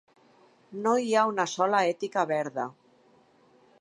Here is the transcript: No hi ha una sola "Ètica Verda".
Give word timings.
No 0.85 0.93
hi 1.03 1.13
ha 1.19 1.25
una 1.33 1.45
sola 1.51 1.81
"Ètica 1.91 2.25
Verda". 2.33 2.65